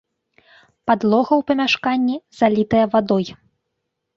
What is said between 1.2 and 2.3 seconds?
ў памяшканні